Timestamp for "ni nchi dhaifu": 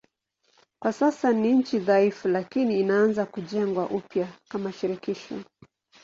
1.33-2.27